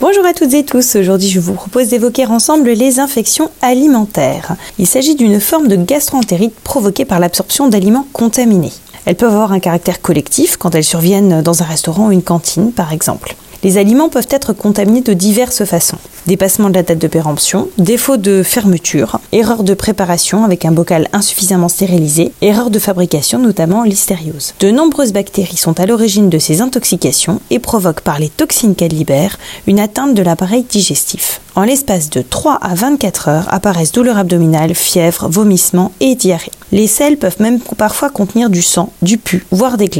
[0.00, 4.56] Bonjour à toutes et tous, aujourd'hui je vous propose d'évoquer ensemble les infections alimentaires.
[4.78, 8.72] Il s'agit d'une forme de gastroentérite provoquée par l'absorption d'aliments contaminés.
[9.04, 12.72] Elles peuvent avoir un caractère collectif quand elles surviennent dans un restaurant ou une cantine
[12.72, 13.36] par exemple.
[13.62, 15.98] Les aliments peuvent être contaminés de diverses façons.
[16.26, 21.08] Dépassement de la date de péremption, défaut de fermeture, erreur de préparation avec un bocal
[21.12, 24.54] insuffisamment stérilisé, erreur de fabrication notamment l'hystériose.
[24.60, 28.92] De nombreuses bactéries sont à l'origine de ces intoxications et provoquent par les toxines qu'elles
[28.92, 31.40] libèrent une atteinte de l'appareil digestif.
[31.54, 36.50] En l'espace de 3 à 24 heures apparaissent douleurs abdominales, fièvre, vomissements et diarrhée.
[36.72, 39.90] Les sels peuvent même parfois contenir du sang, du pu, voire des.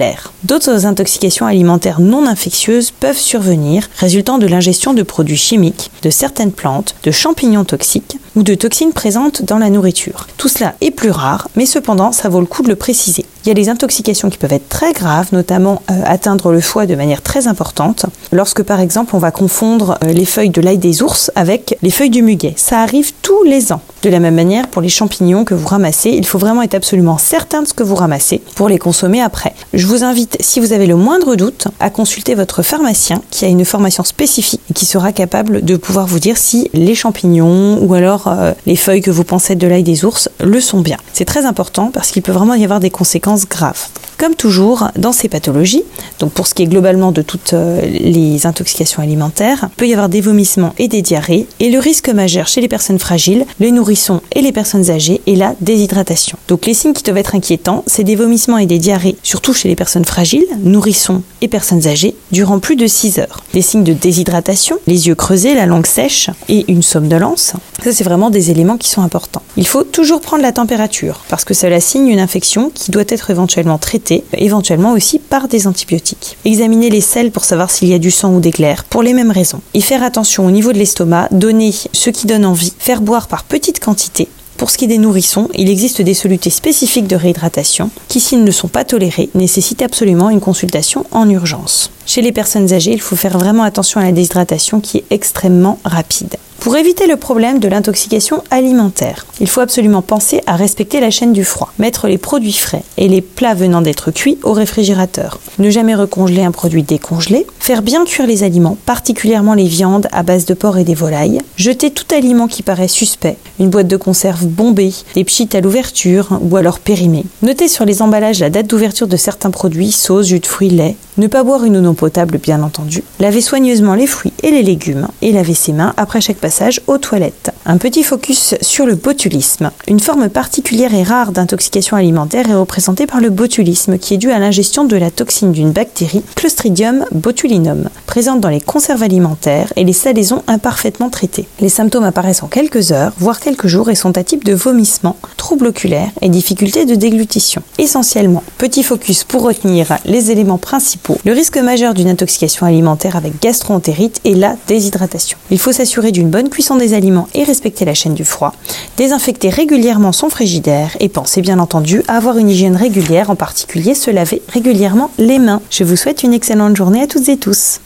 [0.45, 6.52] D'autres intoxications alimentaires non infectieuses peuvent survenir, résultant de l'ingestion de produits chimiques, de certaines
[6.52, 10.29] plantes, de champignons toxiques ou de toxines présentes dans la nourriture.
[10.37, 13.27] Tout cela est plus rare, mais cependant, ça vaut le coup de le préciser.
[13.45, 16.85] Il y a des intoxications qui peuvent être très graves, notamment euh, atteindre le foie
[16.85, 20.77] de manière très importante, lorsque par exemple on va confondre euh, les feuilles de l'ail
[20.77, 22.53] des ours avec les feuilles du muguet.
[22.57, 23.80] Ça arrive tous les ans.
[24.02, 27.18] De la même manière, pour les champignons que vous ramassez, il faut vraiment être absolument
[27.18, 29.52] certain de ce que vous ramassez pour les consommer après.
[29.74, 33.48] Je vous invite, si vous avez le moindre doute, à consulter votre pharmacien qui a
[33.48, 37.92] une formation spécifique et qui sera capable de pouvoir vous dire si les champignons ou
[37.92, 40.96] alors euh, les feuilles que vous pensez de l'ail des ours le sont bien.
[41.12, 43.88] C'est très important parce qu'il peut vraiment y avoir des conséquences graves.
[44.16, 45.85] Comme toujours, dans ces pathologies,
[46.21, 49.93] donc pour ce qui est globalement de toutes euh, les intoxications alimentaires, il peut y
[49.93, 53.73] avoir des vomissements et des diarrhées, et le risque majeur chez les personnes fragiles, les
[53.73, 56.38] nourrissons et les personnes âgées est la déshydratation.
[56.48, 59.68] Donc les signes qui doivent être inquiétants, c'est des vomissements et des diarrhées, surtout chez
[59.68, 63.43] les personnes fragiles, nourrissons et personnes âgées, durant plus de 6 heures.
[63.54, 68.04] Des signes de déshydratation, les yeux creusés, la langue sèche et une somnolence, ça c'est
[68.04, 69.43] vraiment des éléments qui sont importants.
[69.56, 73.31] Il faut toujours prendre la température, parce que cela signe une infection qui doit être
[73.31, 76.09] éventuellement traitée éventuellement aussi par des antibiotiques.
[76.44, 79.15] Examiner les sels pour savoir s'il y a du sang ou des glaires, pour les
[79.15, 79.61] mêmes raisons.
[79.75, 83.44] Et faire attention au niveau de l'estomac, donner ce qui donne envie, faire boire par
[83.44, 84.28] petites quantités,
[84.61, 88.44] pour ce qui est des nourrissons, il existe des solutés spécifiques de réhydratation qui, s'ils
[88.44, 91.91] ne sont pas tolérés, nécessitent absolument une consultation en urgence.
[92.04, 95.78] Chez les personnes âgées, il faut faire vraiment attention à la déshydratation qui est extrêmement
[95.82, 96.37] rapide.
[96.60, 101.32] Pour éviter le problème de l'intoxication alimentaire, il faut absolument penser à respecter la chaîne
[101.32, 105.70] du froid, mettre les produits frais et les plats venant d'être cuits au réfrigérateur, ne
[105.70, 110.44] jamais recongeler un produit décongelé, faire bien cuire les aliments, particulièrement les viandes à base
[110.44, 114.44] de porc et des volailles, jeter tout aliment qui paraît suspect, une boîte de conserve
[114.44, 117.25] bombée, des pchites à l'ouverture ou alors périmés.
[117.41, 120.97] Notez sur les emballages la date d'ouverture de certains produits, sauce, jus de fruits, lait.
[121.16, 123.03] Ne pas boire une eau non potable bien entendu.
[123.19, 126.50] Laver soigneusement les fruits et les légumes et laver ses mains après chaque passage
[126.87, 127.53] aux toilettes.
[127.65, 129.71] Un petit focus sur le botulisme.
[129.87, 134.31] Une forme particulière et rare d'intoxication alimentaire est représentée par le botulisme qui est dû
[134.31, 139.84] à l'ingestion de la toxine d'une bactérie Clostridium botulinum, présente dans les conserves alimentaires et
[139.84, 141.47] les salaisons imparfaitement traitées.
[141.61, 145.17] Les symptômes apparaissent en quelques heures, voire quelques jours et sont à type de vomissement,
[145.37, 147.62] troubles oculaires et difficultés de déglutition.
[147.78, 151.19] Essentiellement, petit focus pour retenir les éléments principaux.
[151.25, 155.38] Le risque majeur d'une intoxication alimentaire avec gastroentérite est la déshydratation.
[155.50, 158.54] Il faut s'assurer d'une bonne cuisson des aliments et respecter la chaîne du froid,
[158.96, 163.94] désinfecter régulièrement son frigidaire et penser bien entendu à avoir une hygiène régulière, en particulier
[163.94, 165.60] se laver régulièrement les mains.
[165.70, 167.80] Je vous souhaite une excellente journée à toutes et tous.